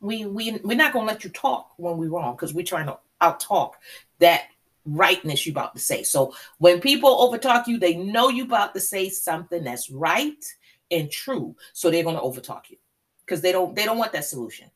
We 0.00 0.24
we 0.24 0.58
we're 0.64 0.76
not 0.76 0.94
gonna 0.94 1.06
let 1.06 1.24
you 1.24 1.30
talk 1.30 1.72
when 1.76 1.98
we're 1.98 2.08
wrong 2.08 2.34
because 2.34 2.54
we're 2.54 2.64
trying 2.64 2.86
to 2.86 2.98
out 3.20 3.40
talk 3.40 3.76
that 4.18 4.44
rightness 4.86 5.44
you 5.44 5.52
about 5.52 5.74
to 5.74 5.80
say. 5.80 6.02
So 6.02 6.32
when 6.58 6.80
people 6.80 7.10
overtalk 7.10 7.66
you, 7.66 7.78
they 7.78 7.96
know 7.96 8.28
you 8.28 8.44
about 8.44 8.72
to 8.74 8.80
say 8.80 9.10
something 9.10 9.64
that's 9.64 9.90
right 9.90 10.42
and 10.90 11.10
true. 11.10 11.56
So 11.72 11.90
they're 11.90 12.04
gonna 12.04 12.20
overtalk 12.20 12.70
you 12.70 12.76
because 13.24 13.40
they 13.40 13.52
don't 13.52 13.74
they 13.74 13.84
don't 13.84 13.98
want 13.98 14.12
that 14.12 14.24
solution. 14.24 14.70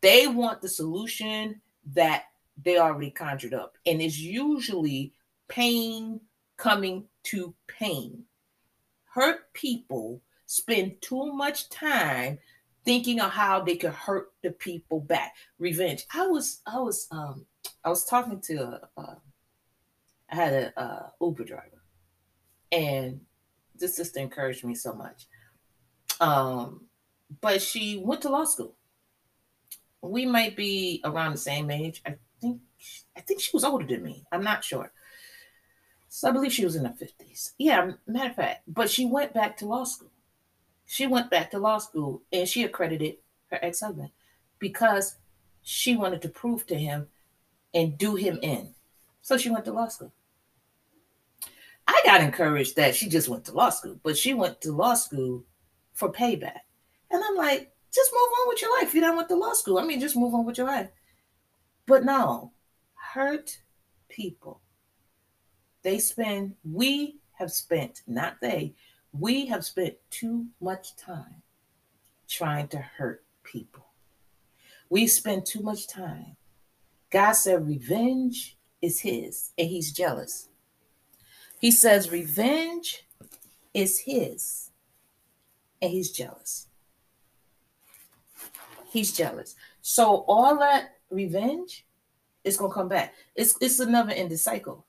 They 0.00 0.26
want 0.26 0.60
the 0.62 0.68
solution 0.68 1.60
that 1.94 2.24
they 2.62 2.78
already 2.78 3.10
conjured 3.10 3.54
up. 3.54 3.76
And 3.86 4.02
it's 4.02 4.18
usually 4.18 5.12
pain 5.48 6.20
coming 6.56 7.04
to 7.24 7.54
pain. 7.66 8.24
Hurt 9.04 9.52
people 9.52 10.20
spend 10.46 11.00
too 11.00 11.32
much 11.32 11.68
time 11.68 12.38
thinking 12.84 13.20
of 13.20 13.30
how 13.30 13.60
they 13.60 13.76
could 13.76 13.92
hurt 13.92 14.32
the 14.42 14.50
people 14.50 15.00
back. 15.00 15.34
Revenge. 15.58 16.04
I 16.12 16.26
was 16.26 16.60
I 16.66 16.78
was 16.78 17.06
um 17.10 17.46
I 17.84 17.88
was 17.88 18.04
talking 18.04 18.40
to 18.42 18.80
uh, 18.96 19.14
I 20.30 20.34
had 20.34 20.52
a, 20.52 20.80
a 20.80 21.12
Uber 21.20 21.44
driver, 21.44 21.82
and 22.70 23.20
this 23.76 23.96
sister 23.96 24.20
encouraged 24.20 24.64
me 24.64 24.74
so 24.74 24.92
much. 24.94 25.26
Um, 26.22 26.82
but 27.40 27.60
she 27.60 27.98
went 27.98 28.22
to 28.22 28.28
law 28.28 28.44
school. 28.44 28.76
We 30.00 30.24
might 30.24 30.56
be 30.56 31.00
around 31.04 31.32
the 31.32 31.38
same 31.38 31.68
age. 31.68 32.00
I 32.06 32.14
think 32.40 32.60
I 33.16 33.20
think 33.20 33.40
she 33.40 33.50
was 33.52 33.64
older 33.64 33.84
than 33.84 34.04
me. 34.04 34.24
I'm 34.30 34.44
not 34.44 34.62
sure. 34.62 34.92
So 36.08 36.28
I 36.28 36.32
believe 36.32 36.52
she 36.52 36.64
was 36.64 36.76
in 36.76 36.84
her 36.84 36.94
50s. 36.94 37.52
Yeah, 37.58 37.92
matter 38.06 38.30
of 38.30 38.36
fact, 38.36 38.62
but 38.68 38.88
she 38.88 39.04
went 39.04 39.34
back 39.34 39.56
to 39.58 39.66
law 39.66 39.82
school. 39.82 40.12
She 40.86 41.06
went 41.08 41.28
back 41.28 41.50
to 41.50 41.58
law 41.58 41.78
school 41.78 42.22
and 42.32 42.48
she 42.48 42.62
accredited 42.62 43.16
her 43.50 43.58
ex-husband 43.60 44.10
because 44.60 45.16
she 45.62 45.96
wanted 45.96 46.22
to 46.22 46.28
prove 46.28 46.66
to 46.68 46.76
him 46.76 47.08
and 47.74 47.98
do 47.98 48.14
him 48.14 48.38
in. 48.42 48.74
So 49.22 49.38
she 49.38 49.50
went 49.50 49.64
to 49.64 49.72
law 49.72 49.88
school. 49.88 50.12
I 51.88 52.00
got 52.04 52.20
encouraged 52.20 52.76
that 52.76 52.94
she 52.94 53.08
just 53.08 53.28
went 53.28 53.44
to 53.46 53.52
law 53.52 53.70
school, 53.70 53.98
but 54.04 54.16
she 54.16 54.34
went 54.34 54.60
to 54.60 54.72
law 54.72 54.94
school 54.94 55.44
for 55.92 56.12
payback. 56.12 56.60
And 57.10 57.22
I'm 57.22 57.36
like, 57.36 57.72
just 57.92 58.12
move 58.12 58.30
on 58.40 58.48
with 58.48 58.62
your 58.62 58.80
life. 58.80 58.94
You 58.94 59.00
don't 59.00 59.16
went 59.16 59.28
to 59.28 59.36
law 59.36 59.52
school. 59.52 59.78
I 59.78 59.84
mean, 59.84 60.00
just 60.00 60.16
move 60.16 60.34
on 60.34 60.46
with 60.46 60.58
your 60.58 60.66
life. 60.66 60.88
But 61.86 62.04
no, 62.04 62.52
hurt 62.94 63.58
people. 64.08 64.60
They 65.82 65.98
spend, 65.98 66.54
we 66.64 67.16
have 67.34 67.50
spent, 67.50 68.02
not 68.06 68.36
they, 68.40 68.74
we 69.12 69.46
have 69.46 69.64
spent 69.64 69.94
too 70.10 70.46
much 70.60 70.96
time 70.96 71.42
trying 72.28 72.68
to 72.68 72.78
hurt 72.78 73.24
people. 73.42 73.84
We 74.88 75.06
spend 75.06 75.44
too 75.44 75.60
much 75.60 75.86
time. 75.86 76.36
God 77.10 77.32
said 77.32 77.66
revenge 77.66 78.56
is 78.80 79.00
his, 79.00 79.52
and 79.58 79.68
he's 79.68 79.92
jealous. 79.92 80.48
He 81.60 81.70
says 81.70 82.10
revenge 82.10 83.06
is 83.74 84.00
his, 84.00 84.70
and 85.82 85.90
he's 85.90 86.12
jealous. 86.12 86.68
He's 88.90 89.14
jealous. 89.14 89.56
So 89.82 90.24
all 90.28 90.58
that 90.58 90.98
revenge 91.10 91.84
is 92.44 92.56
gonna 92.56 92.72
come 92.72 92.88
back. 92.88 93.14
It's 93.34 93.56
it's 93.60 93.80
another 93.80 94.14
the 94.28 94.36
cycle. 94.36 94.86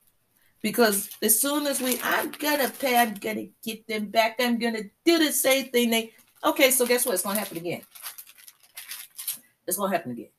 Because 0.62 1.10
as 1.20 1.38
soon 1.38 1.66
as 1.66 1.80
we, 1.82 2.00
I'm 2.02 2.30
gonna 2.30 2.70
pay, 2.70 2.96
I'm 2.96 3.14
gonna 3.14 3.48
get 3.62 3.86
them 3.86 4.06
back, 4.06 4.36
I'm 4.38 4.58
gonna 4.58 4.84
do 5.04 5.18
the 5.18 5.32
same 5.32 5.66
thing. 5.66 5.90
They 5.90 6.12
okay, 6.42 6.70
so 6.70 6.86
guess 6.86 7.04
what? 7.04 7.14
It's 7.14 7.24
gonna 7.24 7.38
happen 7.38 7.58
again. 7.58 7.82
It's 9.66 9.76
gonna 9.76 9.92
happen 9.92 10.12
again. 10.12 10.30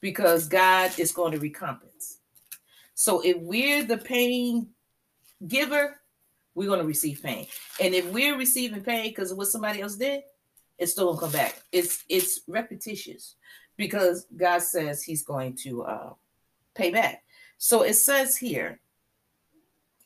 Because 0.00 0.48
God 0.48 0.98
is 0.98 1.12
going 1.12 1.32
to 1.32 1.38
recompense. 1.38 2.18
So 2.94 3.20
if 3.20 3.38
we're 3.38 3.84
the 3.84 3.98
pain 3.98 4.68
giver, 5.46 6.00
we're 6.58 6.68
going 6.68 6.80
to 6.80 6.86
receive 6.86 7.22
pain. 7.22 7.46
And 7.80 7.94
if 7.94 8.06
we're 8.10 8.36
receiving 8.36 8.82
pain 8.82 9.10
because 9.10 9.30
of 9.30 9.38
what 9.38 9.46
somebody 9.46 9.80
else 9.80 9.94
did, 9.94 10.22
it's 10.76 10.92
still 10.92 11.06
gonna 11.06 11.20
come 11.20 11.32
back. 11.32 11.60
It's 11.72 12.04
it's 12.08 12.40
repetitious 12.46 13.34
because 13.76 14.26
God 14.36 14.62
says 14.62 15.02
He's 15.02 15.24
going 15.24 15.56
to 15.64 15.82
uh, 15.82 16.12
pay 16.74 16.90
back. 16.90 17.22
So 17.58 17.82
it 17.82 17.94
says 17.94 18.36
here 18.36 18.80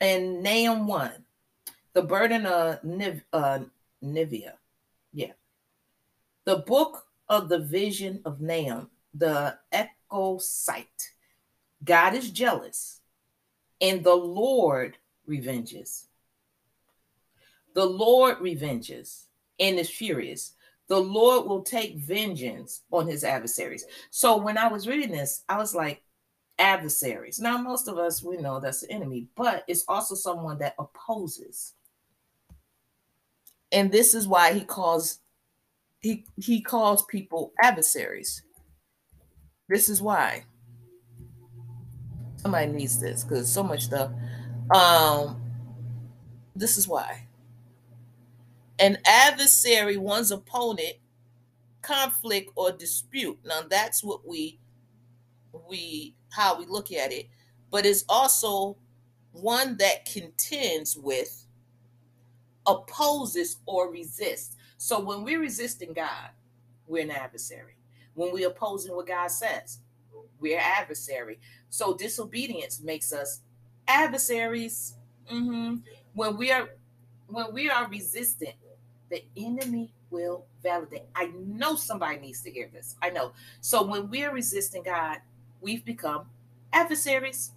in 0.00 0.42
Nahum 0.42 0.86
1, 0.86 1.12
the 1.92 2.02
burden 2.02 2.46
of 2.46 2.82
Niv- 2.82 3.24
uh, 3.32 3.60
Nivea. 4.02 4.54
Yeah. 5.12 5.32
The 6.44 6.56
book 6.56 7.04
of 7.28 7.48
the 7.48 7.58
vision 7.58 8.22
of 8.24 8.40
Nahum, 8.40 8.88
the 9.14 9.58
Elkoshite. 9.72 11.12
God 11.84 12.14
is 12.14 12.30
jealous, 12.30 13.00
and 13.80 14.02
the 14.02 14.14
Lord 14.14 14.96
revenges. 15.26 16.08
The 17.74 17.84
Lord 17.84 18.40
revenges 18.40 19.28
and 19.58 19.78
is 19.78 19.90
furious. 19.90 20.54
The 20.88 20.98
Lord 20.98 21.46
will 21.46 21.62
take 21.62 21.96
vengeance 21.96 22.82
on 22.90 23.06
his 23.06 23.24
adversaries. 23.24 23.84
So 24.10 24.36
when 24.36 24.58
I 24.58 24.68
was 24.68 24.86
reading 24.86 25.12
this, 25.12 25.42
I 25.48 25.56
was 25.58 25.74
like, 25.74 26.02
adversaries. 26.58 27.40
Now, 27.40 27.58
most 27.58 27.88
of 27.88 27.98
us, 27.98 28.22
we 28.22 28.36
know 28.36 28.60
that's 28.60 28.82
the 28.82 28.90
enemy, 28.90 29.26
but 29.36 29.64
it's 29.66 29.84
also 29.88 30.14
someone 30.14 30.58
that 30.58 30.74
opposes. 30.78 31.74
And 33.72 33.90
this 33.90 34.14
is 34.14 34.28
why 34.28 34.52
he 34.52 34.60
calls 34.60 35.18
he 36.00 36.24
he 36.36 36.60
calls 36.60 37.04
people 37.04 37.52
adversaries. 37.62 38.42
This 39.68 39.88
is 39.88 40.02
why. 40.02 40.44
Somebody 42.36 42.72
needs 42.72 43.00
this 43.00 43.24
because 43.24 43.50
so 43.50 43.62
much 43.62 43.84
stuff. 43.84 44.10
Um, 44.74 45.40
this 46.54 46.76
is 46.76 46.86
why. 46.86 47.28
An 48.82 48.98
adversary, 49.06 49.96
one's 49.96 50.32
opponent, 50.32 50.94
conflict 51.82 52.50
or 52.56 52.72
dispute. 52.72 53.38
Now 53.44 53.60
that's 53.70 54.02
what 54.02 54.26
we 54.26 54.58
we 55.68 56.16
how 56.30 56.58
we 56.58 56.66
look 56.66 56.92
at 56.92 57.12
it, 57.12 57.28
but 57.70 57.86
it's 57.86 58.04
also 58.08 58.76
one 59.30 59.76
that 59.76 60.04
contends 60.04 60.96
with, 60.96 61.46
opposes, 62.66 63.58
or 63.66 63.88
resists. 63.90 64.56
So 64.78 64.98
when 64.98 65.22
we're 65.22 65.40
resisting 65.40 65.92
God, 65.92 66.30
we're 66.88 67.04
an 67.04 67.12
adversary. 67.12 67.76
When 68.14 68.32
we're 68.32 68.48
opposing 68.48 68.96
what 68.96 69.06
God 69.06 69.30
says, 69.30 69.78
we're 70.40 70.58
adversary. 70.58 71.38
So 71.70 71.94
disobedience 71.94 72.80
makes 72.80 73.12
us 73.12 73.42
adversaries. 73.86 74.96
Mm-hmm. 75.32 75.76
When 76.14 76.36
we 76.36 76.50
are 76.50 76.68
when 77.28 77.54
we 77.54 77.70
are 77.70 77.88
resistant, 77.88 78.54
the 79.12 79.22
enemy 79.36 79.92
will 80.10 80.46
validate. 80.62 81.04
I 81.14 81.26
know 81.36 81.76
somebody 81.76 82.18
needs 82.18 82.40
to 82.42 82.50
hear 82.50 82.68
this. 82.72 82.96
I 83.02 83.10
know. 83.10 83.32
So 83.60 83.86
when 83.86 84.08
we're 84.10 84.32
resisting 84.32 84.82
God, 84.82 85.18
we've 85.60 85.84
become 85.84 86.26
adversaries. 86.72 87.52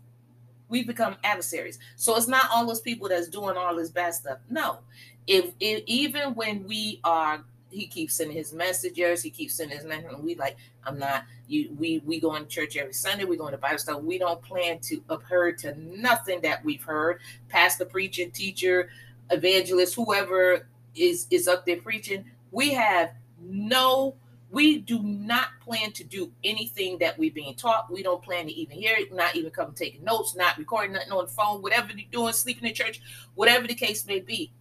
We've 0.68 0.86
become 0.86 1.16
adversaries. 1.24 1.80
So 1.96 2.16
it's 2.18 2.28
not 2.28 2.50
all 2.54 2.68
those 2.68 2.82
people 2.82 3.08
that's 3.08 3.30
doing 3.30 3.56
all 3.56 3.76
this 3.76 3.90
bad 3.90 4.14
stuff. 4.16 4.40
No. 4.50 4.80
If, 5.28 5.54
if 5.60 5.84
even 5.88 6.36
when 6.36 6.68
we 6.68 7.00
are 7.04 7.44
he 7.72 7.88
keeps 7.88 8.16
sending 8.16 8.38
his 8.38 8.54
messengers. 8.54 9.22
He 9.22 9.30
keeps 9.30 9.56
sending 9.56 9.78
his 9.78 9.86
messengers. 9.86 10.14
And 10.14 10.24
we 10.24 10.36
like, 10.36 10.56
I'm 10.86 10.98
not 10.98 11.26
you. 11.48 11.76
We 11.78 12.02
we 12.06 12.20
go 12.22 12.38
to 12.38 12.46
church 12.46 12.78
every 12.78 12.94
Sunday. 12.94 13.26
We 13.26 13.36
go 13.36 13.50
to 13.50 13.58
Bible 13.58 13.78
study. 13.80 14.00
We 14.02 14.18
don't 14.18 14.42
plan 14.42 14.80
to 14.80 15.04
adhere 15.10 15.52
to 15.54 15.78
nothing 15.78 16.40
that 16.42 16.64
we've 16.64 16.84
heard. 16.84 17.20
Pastor, 17.50 17.84
preacher, 17.84 18.30
teacher, 18.30 18.90
evangelist, 19.30 19.96
whoever 19.96 20.68
is 20.96 21.28
is 21.30 21.48
up 21.48 21.66
there 21.66 21.82
preaching. 21.82 22.26
We 22.52 22.74
have 22.74 23.12
no 23.40 24.16
we 24.56 24.78
do 24.78 25.04
not 25.04 25.48
plan 25.60 25.92
to 25.92 26.04
do 26.06 26.32
anything 26.44 26.98
that 27.00 27.18
we're 27.18 27.34
being 27.34 27.56
taught. 27.56 27.92
We 27.92 28.04
don't 28.04 28.24
plan 28.24 28.46
to 28.46 28.54
even 28.54 28.78
hear 28.78 28.96
it, 28.96 29.14
not 29.14 29.36
even 29.36 29.52
come 29.52 29.74
taking 29.74 30.04
notes, 30.06 30.34
not 30.34 30.58
recording 30.58 30.94
nothing 30.94 31.12
on 31.12 31.26
the 31.26 31.32
phone, 31.32 31.62
whatever 31.62 31.92
you're 31.92 32.08
doing, 32.10 32.32
sleeping 32.32 32.66
in 32.66 32.74
church, 32.74 33.02
whatever 33.34 33.68
the 33.68 33.76
case 33.76 34.06
may 34.06 34.22
be. 34.22 34.54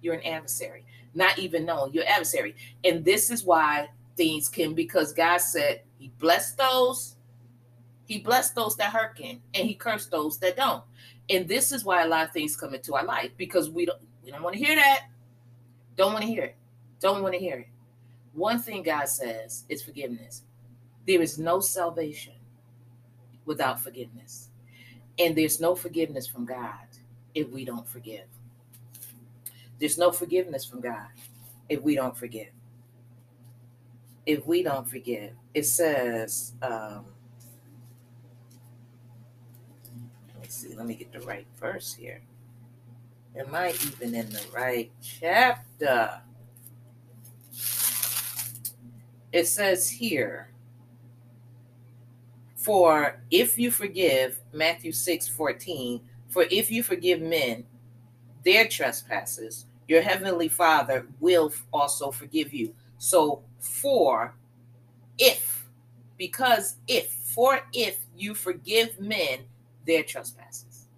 You're 0.00 0.14
an 0.14 0.24
adversary, 0.24 0.86
not 1.12 1.38
even 1.38 1.66
knowing 1.66 1.92
you're 1.92 2.06
adversary. 2.06 2.56
And 2.82 3.04
this 3.04 3.30
is 3.30 3.44
why 3.44 3.88
things 4.16 4.48
can, 4.48 4.72
because 4.72 5.12
God 5.12 5.38
said 5.42 5.82
He 5.98 6.12
blessed 6.18 6.56
those, 6.56 7.16
He 8.06 8.20
blessed 8.20 8.54
those 8.54 8.76
that 8.76 8.90
hearken, 8.90 9.42
and 9.52 9.66
He 9.68 9.74
cursed 9.74 10.10
those 10.10 10.38
that 10.38 10.56
don't. 10.56 10.84
And 11.28 11.46
this 11.46 11.72
is 11.72 11.84
why 11.84 12.04
a 12.04 12.08
lot 12.08 12.24
of 12.24 12.32
things 12.32 12.56
come 12.56 12.72
into 12.72 12.94
our 12.94 13.04
life 13.04 13.32
because 13.36 13.68
we 13.68 13.84
don't 13.84 14.00
we 14.24 14.30
don't 14.30 14.42
want 14.42 14.54
to 14.54 14.64
hear 14.64 14.76
that. 14.76 15.08
Don't 15.96 16.12
want 16.12 16.24
to 16.24 16.30
hear 16.30 16.44
it. 16.44 16.56
Don't 17.00 17.22
want 17.22 17.34
to 17.34 17.40
hear 17.40 17.56
it. 17.56 17.68
One 18.34 18.58
thing 18.58 18.82
God 18.82 19.08
says 19.08 19.64
is 19.68 19.82
forgiveness. 19.82 20.42
There 21.06 21.22
is 21.22 21.38
no 21.38 21.60
salvation 21.60 22.34
without 23.46 23.80
forgiveness. 23.80 24.50
And 25.18 25.34
there's 25.34 25.60
no 25.60 25.74
forgiveness 25.74 26.26
from 26.26 26.44
God 26.44 26.86
if 27.34 27.48
we 27.48 27.64
don't 27.64 27.88
forgive. 27.88 28.26
There's 29.78 29.98
no 29.98 30.10
forgiveness 30.10 30.64
from 30.64 30.80
God 30.80 31.08
if 31.68 31.80
we 31.82 31.94
don't 31.94 32.16
forgive. 32.16 32.50
If 34.26 34.46
we 34.46 34.62
don't 34.62 34.88
forgive, 34.88 35.32
it 35.54 35.64
says, 35.64 36.52
um, 36.62 37.06
let 40.34 40.42
me 40.42 40.48
see, 40.48 40.74
let 40.74 40.86
me 40.86 40.94
get 40.94 41.12
the 41.12 41.20
right 41.20 41.46
verse 41.58 41.94
here. 41.94 42.20
Am 43.38 43.54
I 43.54 43.70
even 43.70 44.14
in 44.14 44.30
the 44.30 44.44
right 44.54 44.90
chapter? 45.02 46.22
it 49.36 49.46
says 49.46 49.88
here, 49.90 50.48
for 52.54 53.20
if 53.30 53.58
you 53.58 53.70
forgive, 53.70 54.40
Matthew 54.52 54.92
6 54.92 55.28
14, 55.28 56.00
for 56.28 56.46
if 56.50 56.70
you 56.70 56.82
forgive 56.82 57.20
men 57.20 57.64
their 58.44 58.66
trespasses, 58.66 59.66
your 59.88 60.00
heavenly 60.00 60.48
Father 60.48 61.06
will 61.20 61.52
also 61.70 62.10
forgive 62.10 62.54
you. 62.54 62.74
So, 62.96 63.42
for 63.60 64.34
if, 65.18 65.68
because 66.16 66.76
if, 66.88 67.12
for 67.12 67.60
if 67.74 67.98
you 68.16 68.34
forgive 68.34 68.98
men 68.98 69.40
their 69.86 70.02
trespasses, 70.02 70.88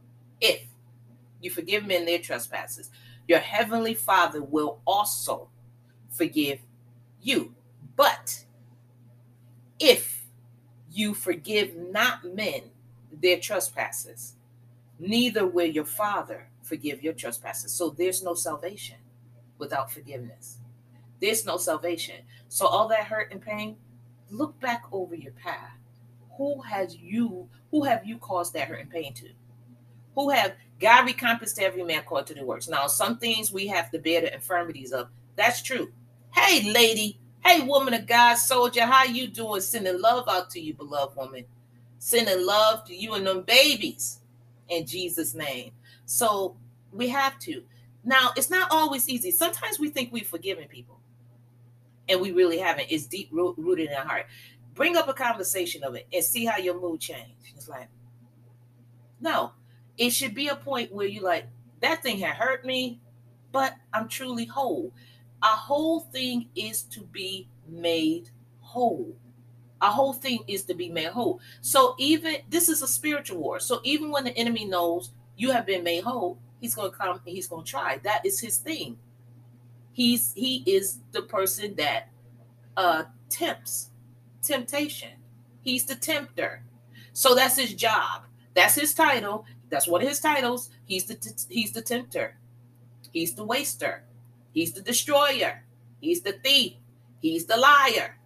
if 0.40 0.62
you 1.40 1.50
forgive 1.50 1.86
men 1.86 2.04
their 2.04 2.18
trespasses, 2.18 2.90
your 3.26 3.38
heavenly 3.38 3.94
Father 3.94 4.42
will 4.42 4.80
also 4.86 5.48
forgive 6.10 6.60
you. 7.20 7.54
But 7.96 8.44
if 9.78 10.26
you 10.90 11.14
forgive 11.14 11.76
not 11.76 12.24
men 12.24 12.62
their 13.12 13.38
trespasses, 13.38 14.34
neither 14.98 15.46
will 15.46 15.66
your 15.66 15.84
Father 15.84 16.48
forgive 16.62 17.02
your 17.02 17.12
trespasses. 17.12 17.72
So 17.72 17.90
there's 17.90 18.22
no 18.22 18.34
salvation 18.34 18.96
without 19.58 19.92
forgiveness. 19.92 20.58
There's 21.20 21.44
no 21.44 21.56
salvation. 21.56 22.16
So 22.48 22.66
all 22.66 22.88
that 22.88 23.04
hurt 23.04 23.32
and 23.32 23.40
pain, 23.40 23.76
look 24.30 24.58
back 24.60 24.84
over 24.92 25.14
your 25.14 25.32
path. 25.32 25.72
who 26.38 26.62
has 26.62 26.96
you, 26.96 27.48
who 27.70 27.84
have 27.84 28.06
you 28.06 28.16
caused 28.18 28.54
that 28.54 28.68
hurt 28.68 28.80
and 28.80 28.90
pain 28.90 29.12
to? 29.14 29.28
Who 30.14 30.30
have 30.30 30.54
God 30.80 31.06
recompensed 31.06 31.58
every 31.58 31.82
man 31.82 32.00
according 32.00 32.26
to 32.28 32.34
the 32.34 32.46
works? 32.46 32.68
Now, 32.68 32.86
some 32.86 33.18
things 33.18 33.52
we 33.52 33.66
have 33.66 33.90
to 33.90 33.98
bear 33.98 34.20
the 34.20 34.32
infirmities 34.32 34.92
of. 34.92 35.08
That's 35.36 35.62
true. 35.62 35.92
Hey, 36.32 36.70
lady. 36.72 37.18
Hey, 37.44 37.62
woman 37.62 37.94
of 37.94 38.06
God, 38.06 38.34
soldier, 38.34 38.84
how 38.84 39.04
you 39.04 39.28
doing? 39.28 39.60
Sending 39.60 40.00
love 40.00 40.28
out 40.28 40.50
to 40.50 40.60
you, 40.60 40.74
beloved 40.74 41.16
woman. 41.16 41.44
Sending 41.98 42.44
love 42.46 42.84
to 42.84 42.94
you 42.94 43.14
and 43.14 43.26
them 43.26 43.42
babies 43.42 44.20
in 44.68 44.86
Jesus' 44.86 45.34
name. 45.34 45.72
So 46.04 46.56
we 46.92 47.08
have 47.08 47.38
to. 47.40 47.62
Now, 48.04 48.30
it's 48.36 48.50
not 48.50 48.68
always 48.70 49.08
easy. 49.08 49.30
Sometimes 49.30 49.78
we 49.78 49.90
think 49.90 50.12
we've 50.12 50.26
forgiven 50.26 50.68
people, 50.68 51.00
and 52.08 52.20
we 52.20 52.32
really 52.32 52.58
haven't. 52.58 52.86
It's 52.90 53.06
deep 53.06 53.28
rooted 53.32 53.90
in 53.90 53.94
our 53.96 54.06
heart. 54.06 54.26
Bring 54.74 54.96
up 54.96 55.08
a 55.08 55.12
conversation 55.12 55.82
of 55.82 55.94
it 55.94 56.06
and 56.12 56.24
see 56.24 56.44
how 56.44 56.58
your 56.58 56.80
mood 56.80 57.00
change. 57.00 57.34
It's 57.56 57.68
like, 57.68 57.88
no, 59.20 59.52
it 59.98 60.10
should 60.10 60.34
be 60.34 60.48
a 60.48 60.56
point 60.56 60.92
where 60.92 61.06
you 61.06 61.22
like 61.22 61.46
that 61.80 62.02
thing 62.02 62.18
had 62.18 62.36
hurt 62.36 62.64
me, 62.64 63.00
but 63.52 63.74
I'm 63.92 64.08
truly 64.08 64.46
whole. 64.46 64.92
a 65.42 65.46
whole 65.48 66.00
thing 66.00 66.48
is 66.56 66.82
to 66.82 67.02
be 67.02 67.48
made 67.68 68.30
whole. 68.60 69.14
a 69.80 69.90
whole 69.90 70.12
thing 70.12 70.40
is 70.48 70.64
to 70.64 70.74
be 70.74 70.88
made 70.88 71.08
whole. 71.08 71.40
So 71.60 71.94
even 71.98 72.36
this 72.50 72.68
is 72.68 72.82
a 72.82 72.88
spiritual 72.88 73.38
war. 73.38 73.60
So 73.60 73.80
even 73.84 74.10
when 74.10 74.24
the 74.24 74.36
enemy 74.36 74.64
knows 74.64 75.12
you 75.36 75.52
have 75.52 75.66
been 75.66 75.84
made 75.84 76.04
whole, 76.04 76.38
he's 76.60 76.74
going 76.74 76.90
to 76.90 76.96
come 76.96 77.20
and 77.24 77.34
he's 77.36 77.48
going 77.48 77.64
to 77.64 77.70
try. 77.70 77.98
That 78.04 78.26
is 78.26 78.40
his 78.40 78.58
thing. 78.58 78.98
He's 79.92 80.32
he 80.34 80.64
is 80.66 81.00
the 81.12 81.22
person 81.22 81.74
that 81.76 82.10
uh 82.76 83.04
tempts 83.30 83.90
temptation. 84.42 85.10
He's 85.62 85.84
the 85.84 85.96
tempter. 85.96 86.64
So 87.12 87.34
that's 87.34 87.56
his 87.58 87.74
job. 87.74 88.24
That's 88.54 88.74
his 88.76 88.94
title. 88.94 89.44
That's 89.70 89.86
one 89.86 90.02
of 90.02 90.08
his 90.08 90.20
titles. 90.20 90.70
He's 90.86 91.04
the 91.04 91.46
he's 91.48 91.72
the 91.72 91.82
tempter. 91.82 92.36
He's 93.12 93.34
the 93.34 93.44
waster. 93.44 94.04
He's 94.52 94.72
the 94.72 94.80
destroyer. 94.80 95.64
He's 96.00 96.22
the 96.22 96.32
thief. 96.32 96.74
He's 97.20 97.46
the 97.46 97.56
liar. 97.56 98.16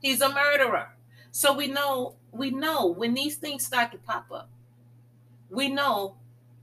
He's 0.00 0.20
a 0.20 0.28
murderer. 0.28 0.90
So 1.30 1.52
we 1.52 1.66
know 1.66 2.14
we 2.32 2.50
know 2.50 2.86
when 2.86 3.14
these 3.14 3.36
things 3.36 3.64
start 3.66 3.92
to 3.92 3.98
pop 3.98 4.26
up, 4.32 4.50
we 5.50 5.68
know 5.68 6.16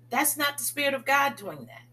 that's 0.10 0.38
not 0.38 0.58
the 0.58 0.63
spirit 0.63 0.94
of 0.94 1.06
God 1.06 1.36
doing 1.36 1.65
that. 1.65 1.84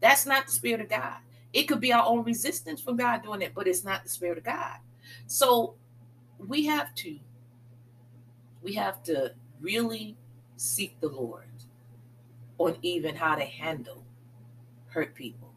That's 0.00 0.26
not 0.26 0.46
the 0.46 0.52
spirit 0.52 0.80
of 0.80 0.88
God. 0.88 1.16
It 1.52 1.64
could 1.64 1.80
be 1.80 1.92
our 1.92 2.04
own 2.04 2.24
resistance 2.24 2.80
from 2.80 2.96
God 2.96 3.22
doing 3.22 3.42
it, 3.42 3.54
but 3.54 3.66
it's 3.66 3.84
not 3.84 4.02
the 4.02 4.10
spirit 4.10 4.38
of 4.38 4.44
God. 4.44 4.78
So 5.26 5.76
we 6.38 6.66
have 6.66 6.94
to 6.96 7.18
we 8.62 8.74
have 8.74 9.02
to 9.04 9.34
really 9.60 10.16
seek 10.56 11.00
the 11.00 11.08
Lord 11.08 11.48
on 12.58 12.76
even 12.82 13.14
how 13.16 13.34
to 13.34 13.44
handle 13.44 14.04
hurt 14.88 15.14
people. 15.14 15.52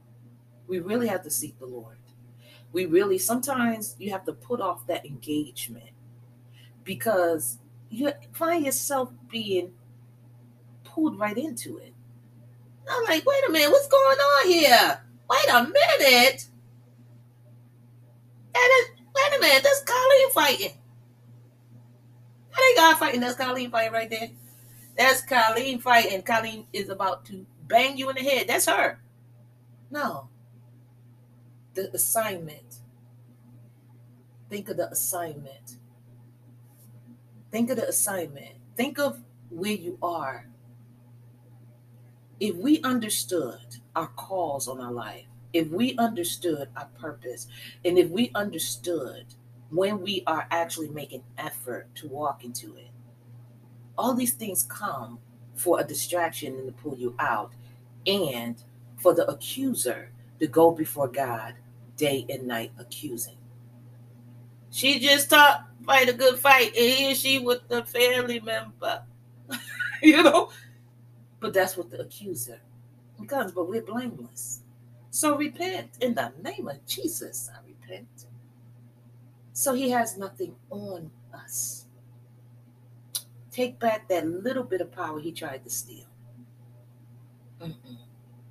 We 0.68 0.80
really 0.80 1.08
have 1.08 1.24
to 1.24 1.30
seek 1.30 1.58
the 1.60 1.66
Lord. 1.66 1.98
We 2.74 2.86
really 2.86 3.18
sometimes 3.18 3.96
you 4.00 4.12
have 4.12 4.26
to 4.26 4.34
put 4.34 4.60
off 4.60 4.86
that 4.88 5.06
engagement 5.06 5.92
because 6.84 7.60
you 7.90 8.12
find 8.34 8.66
yourself 8.66 9.12
being 9.30 9.72
pulled 10.84 11.18
right 11.20 11.38
into 11.38 11.78
it. 11.78 11.94
I'm 12.90 13.04
like, 13.06 13.26
wait 13.26 13.44
a 13.48 13.52
minute, 13.52 13.70
what's 13.70 13.88
going 13.88 14.18
on 14.18 14.48
here? 14.48 15.02
Wait 15.30 15.50
a 15.50 15.64
minute. 15.64 16.48
And 18.56 18.56
it, 18.56 18.92
wait 19.16 19.38
a 19.38 19.40
minute, 19.40 19.64
that's 19.64 19.84
Carlene 19.84 20.32
fighting. 20.34 20.78
That 22.52 22.64
ain't 22.68 22.78
God 22.78 22.98
fighting, 22.98 23.22
that's 23.22 23.38
Carlene 23.38 23.72
fighting 23.72 23.94
right 23.94 24.10
there. 24.10 24.30
That's 24.98 25.22
Carlene 25.22 25.82
fighting. 25.82 26.22
Carlene 26.24 26.66
is 26.74 26.90
about 26.90 27.26
to 27.26 27.46
bang 27.68 27.98
you 27.98 28.10
in 28.10 28.16
the 28.16 28.24
head. 28.24 28.48
That's 28.48 28.68
her. 28.68 29.00
No. 29.92 30.30
The 31.76 31.94
assignment. 31.94 32.78
Think 34.50 34.70
of 34.70 34.78
the 34.78 34.90
assignment. 34.90 35.78
Think 37.52 37.70
of 37.70 37.78
the 37.78 37.88
assignment. 37.88 38.56
Think 38.76 38.98
of 39.00 39.22
where 39.50 39.72
you 39.72 39.98
are 40.02 40.48
if 42.40 42.56
we 42.56 42.82
understood 42.84 43.78
our 43.96 44.08
calls 44.08 44.68
on 44.68 44.80
our 44.80 44.92
life, 44.92 45.26
if 45.54 45.70
we 45.70 45.96
understood 45.98 46.70
our 46.76 46.88
purpose, 47.00 47.48
and 47.84 47.98
if 47.98 48.10
we 48.10 48.32
understood 48.36 49.26
when 49.70 50.02
we 50.02 50.24
are 50.28 50.48
actually 50.52 50.90
making 50.90 51.24
effort 51.38 51.88
to 51.96 52.08
walk 52.08 52.44
into 52.44 52.76
it, 52.76 52.90
all 53.98 54.14
these 54.14 54.34
things 54.34 54.64
come 54.70 55.20
for 55.56 55.80
a 55.80 55.84
distraction 55.84 56.56
and 56.56 56.68
to 56.68 56.72
pull 56.72 56.96
you 56.96 57.16
out, 57.20 57.52
and 58.06 58.62
for 58.98 59.14
the 59.14 59.30
accuser 59.30 60.10
to 60.40 60.48
go 60.48 60.72
before 60.72 61.08
God 61.08 61.56
day 61.98 62.26
and 62.30 62.48
night 62.48 62.72
accusing. 62.78 63.38
She 64.70 65.00
just 65.00 65.30
taught 65.30 65.68
fight 65.86 66.10
a 66.10 66.14
good 66.14 66.38
fight, 66.40 66.76
and 66.76 66.94
here 66.94 67.16
she 67.16 67.40
with 67.40 67.68
the 67.68 67.84
family 67.86 68.40
member. 68.40 69.02
you 70.02 70.22
know, 70.22 70.52
but 71.40 71.54
that's 71.54 71.76
what 71.78 71.90
the 71.90 72.02
accuser 72.02 72.60
comes. 73.28 73.52
But 73.52 73.68
we're 73.68 73.82
blameless. 73.82 74.62
So 75.10 75.36
repent 75.36 75.90
in 76.02 76.14
the 76.14 76.32
name 76.44 76.68
of 76.68 76.86
Jesus. 76.86 77.50
I 77.52 77.58
repent. 77.66 78.26
So 79.54 79.74
he 79.74 79.90
has 79.90 80.18
nothing 80.18 80.56
on 80.70 81.10
us. 81.34 81.87
Take 83.58 83.80
back 83.80 84.08
that 84.10 84.28
little 84.28 84.64
bit 84.64 84.82
of 84.82 84.92
power 84.92 85.20
he 85.20 85.32
tried 85.32 85.64
to 85.64 85.70
steal. 85.72 86.06
Mm-mm, 87.60 87.98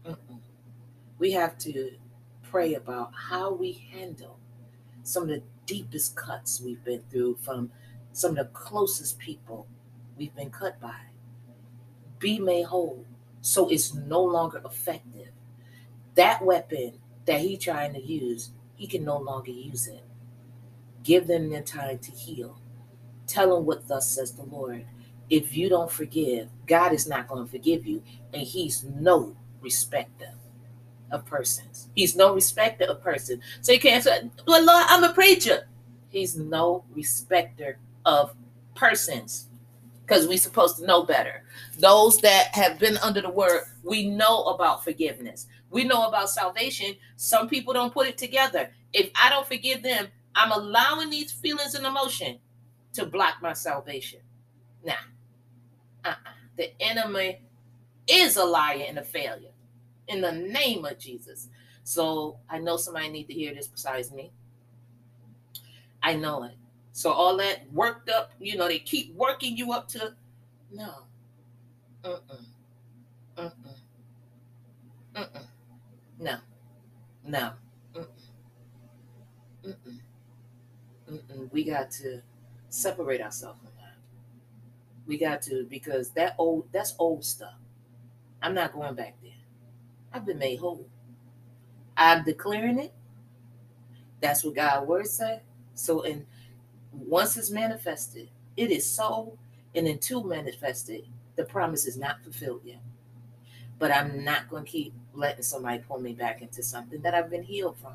mm-mm. 0.04 0.40
We 1.20 1.30
have 1.30 1.56
to 1.58 1.92
pray 2.42 2.74
about 2.74 3.12
how 3.14 3.52
we 3.52 3.70
handle 3.92 4.40
some 5.04 5.22
of 5.22 5.28
the 5.28 5.42
deepest 5.64 6.16
cuts 6.16 6.60
we've 6.60 6.82
been 6.82 7.04
through 7.08 7.36
from 7.36 7.70
some 8.10 8.32
of 8.32 8.36
the 8.38 8.44
closest 8.46 9.20
people 9.20 9.68
we've 10.18 10.34
been 10.34 10.50
cut 10.50 10.80
by 10.80 10.96
be 12.18 12.40
made 12.40 12.64
whole 12.64 13.04
so 13.40 13.68
it's 13.68 13.94
no 13.94 14.20
longer 14.20 14.60
effective. 14.64 15.28
That 16.16 16.44
weapon 16.44 16.94
that 17.26 17.42
he 17.42 17.56
trying 17.56 17.94
to 17.94 18.02
use, 18.02 18.50
he 18.74 18.88
can 18.88 19.04
no 19.04 19.18
longer 19.18 19.52
use 19.52 19.86
it. 19.86 20.02
Give 21.04 21.28
them 21.28 21.50
the 21.50 21.60
time 21.60 21.98
to 21.98 22.10
heal. 22.10 22.58
Tell 23.28 23.54
them 23.54 23.66
what 23.66 23.86
thus 23.86 24.10
says 24.10 24.32
the 24.32 24.42
Lord. 24.42 24.84
If 25.28 25.56
you 25.56 25.68
don't 25.68 25.90
forgive, 25.90 26.48
God 26.66 26.92
is 26.92 27.08
not 27.08 27.28
going 27.28 27.44
to 27.44 27.50
forgive 27.50 27.86
you, 27.86 28.02
and 28.32 28.42
He's 28.42 28.84
no 28.84 29.36
respecter 29.60 30.32
of 31.10 31.24
persons. 31.26 31.88
He's 31.94 32.16
no 32.16 32.34
respecter 32.34 32.84
of 32.84 33.02
persons. 33.02 33.42
So 33.60 33.72
you 33.72 33.80
can't 33.80 34.02
say, 34.04 34.30
"Well, 34.46 34.64
Lord, 34.64 34.84
I'm 34.88 35.04
a 35.04 35.12
preacher." 35.12 35.68
He's 36.08 36.36
no 36.36 36.84
respecter 36.94 37.78
of 38.04 38.34
persons 38.74 39.48
because 40.06 40.28
we're 40.28 40.38
supposed 40.38 40.78
to 40.78 40.86
know 40.86 41.02
better. 41.02 41.42
Those 41.78 42.18
that 42.20 42.54
have 42.54 42.78
been 42.78 42.96
under 42.98 43.20
the 43.20 43.30
word, 43.30 43.62
we 43.82 44.08
know 44.08 44.44
about 44.44 44.84
forgiveness. 44.84 45.46
We 45.70 45.84
know 45.84 46.06
about 46.06 46.30
salvation. 46.30 46.96
Some 47.16 47.48
people 47.48 47.72
don't 47.74 47.92
put 47.92 48.06
it 48.06 48.16
together. 48.16 48.70
If 48.92 49.10
I 49.20 49.30
don't 49.30 49.46
forgive 49.46 49.82
them, 49.82 50.06
I'm 50.34 50.52
allowing 50.52 51.10
these 51.10 51.32
feelings 51.32 51.74
and 51.74 51.84
emotion 51.84 52.38
to 52.92 53.04
block 53.04 53.36
my 53.42 53.52
salvation. 53.52 54.20
Now, 54.84 54.98
uh-uh. 56.10 56.30
the 56.56 56.70
enemy 56.80 57.40
is 58.08 58.36
a 58.36 58.44
liar 58.44 58.84
and 58.88 58.98
a 58.98 59.04
failure 59.04 59.50
in 60.08 60.20
the 60.20 60.32
name 60.32 60.84
of 60.84 60.98
Jesus. 60.98 61.48
So 61.84 62.38
I 62.48 62.58
know 62.58 62.76
somebody 62.76 63.08
need 63.08 63.28
to 63.28 63.34
hear 63.34 63.54
this 63.54 63.68
besides 63.68 64.12
me. 64.12 64.32
I 66.02 66.14
know 66.14 66.44
it. 66.44 66.56
So 66.92 67.10
all 67.10 67.36
that 67.38 67.70
worked 67.72 68.08
up, 68.08 68.32
you 68.40 68.56
know, 68.56 68.68
they 68.68 68.78
keep 68.78 69.14
working 69.14 69.56
you 69.56 69.72
up 69.72 69.88
to 69.88 70.14
no. 70.72 70.94
Mm-mm. 72.04 72.44
Mm-mm. 73.36 73.52
Mm-mm. 75.14 75.46
No. 76.18 76.36
No. 77.24 77.52
Mm-mm. 77.94 78.06
Mm-mm. 79.66 79.98
Mm-mm. 81.10 81.52
We 81.52 81.64
got 81.64 81.90
to 81.92 82.22
separate 82.68 83.20
ourselves. 83.20 83.60
We 85.06 85.18
got 85.18 85.42
to 85.42 85.64
because 85.68 86.10
that 86.10 86.34
old 86.38 86.68
that's 86.72 86.94
old 86.98 87.24
stuff. 87.24 87.54
I'm 88.42 88.54
not 88.54 88.72
going 88.72 88.94
back 88.94 89.16
there. 89.22 89.32
I've 90.12 90.26
been 90.26 90.38
made 90.38 90.58
whole. 90.58 90.88
I'm 91.96 92.24
declaring 92.24 92.78
it. 92.78 92.92
That's 94.20 94.44
what 94.44 94.54
God 94.54 94.86
word 94.86 95.06
said. 95.06 95.42
So 95.74 96.02
and 96.02 96.26
once 96.92 97.36
it's 97.36 97.50
manifested, 97.50 98.30
it 98.56 98.70
is 98.70 98.88
so, 98.88 99.38
and 99.74 99.86
until 99.86 100.24
manifested, 100.24 101.04
the 101.36 101.44
promise 101.44 101.86
is 101.86 101.96
not 101.96 102.22
fulfilled 102.22 102.62
yet. 102.64 102.80
But 103.78 103.92
I'm 103.92 104.24
not 104.24 104.48
going 104.48 104.64
to 104.64 104.70
keep 104.70 104.94
letting 105.12 105.42
somebody 105.42 105.78
pull 105.80 106.00
me 106.00 106.14
back 106.14 106.40
into 106.40 106.62
something 106.62 107.02
that 107.02 107.14
I've 107.14 107.30
been 107.30 107.42
healed 107.42 107.76
from. 107.78 107.94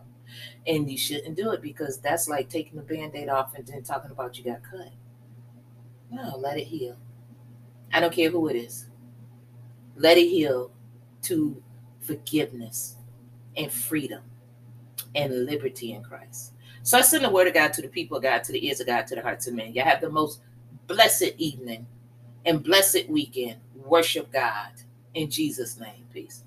And 0.67 0.89
you 0.89 0.97
shouldn't 0.97 1.35
do 1.35 1.51
it 1.51 1.61
because 1.61 1.99
that's 1.99 2.27
like 2.27 2.49
taking 2.49 2.77
the 2.77 2.83
band 2.83 3.15
aid 3.15 3.29
off 3.29 3.55
and 3.55 3.65
then 3.65 3.83
talking 3.83 4.11
about 4.11 4.37
you 4.37 4.43
got 4.43 4.61
cut. 4.63 4.91
No, 6.11 6.37
let 6.37 6.57
it 6.57 6.65
heal. 6.65 6.97
I 7.93 7.99
don't 7.99 8.13
care 8.13 8.29
who 8.29 8.47
it 8.49 8.55
is. 8.55 8.87
Let 9.95 10.17
it 10.17 10.27
heal 10.27 10.71
to 11.23 11.61
forgiveness 12.01 12.97
and 13.55 13.71
freedom 13.71 14.23
and 15.15 15.45
liberty 15.45 15.93
in 15.93 16.03
Christ. 16.03 16.53
So 16.83 16.97
I 16.97 17.01
send 17.01 17.23
the 17.23 17.29
word 17.29 17.47
of 17.47 17.53
God 17.53 17.73
to 17.73 17.81
the 17.81 17.87
people 17.87 18.17
of 18.17 18.23
God, 18.23 18.43
to 18.43 18.51
the 18.51 18.65
ears 18.65 18.79
of 18.79 18.87
God, 18.87 19.07
to 19.07 19.15
the 19.15 19.21
hearts 19.21 19.47
of 19.47 19.53
men. 19.53 19.73
You 19.73 19.83
have 19.83 20.01
the 20.01 20.09
most 20.09 20.41
blessed 20.87 21.33
evening 21.37 21.85
and 22.45 22.63
blessed 22.63 23.07
weekend. 23.09 23.57
Worship 23.75 24.31
God 24.31 24.71
in 25.13 25.29
Jesus' 25.29 25.79
name. 25.79 26.05
Peace. 26.13 26.43